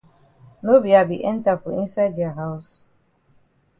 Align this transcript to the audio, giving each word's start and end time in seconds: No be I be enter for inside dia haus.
No 0.63 0.73
be 0.83 0.95
I 0.99 1.03
be 1.09 1.19
enter 1.31 1.55
for 1.61 1.71
inside 1.81 2.13
dia 2.17 2.31
haus. 2.39 2.67